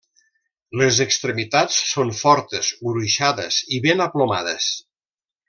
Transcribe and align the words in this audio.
Les 0.79 1.01
extremitats 1.03 1.77
són 1.89 2.13
fortes, 2.21 2.71
gruixades 2.87 3.61
i 3.77 3.83
ben 3.85 4.03
aplomades. 4.09 4.73